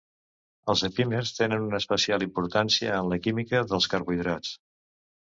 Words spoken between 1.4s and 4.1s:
tenen una especial importància en la química dels